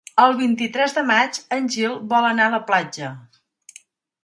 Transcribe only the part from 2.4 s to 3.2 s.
a la platja.